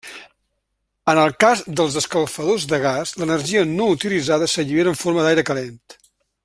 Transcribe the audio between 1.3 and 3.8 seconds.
cas dels escalfadors de gas l'energia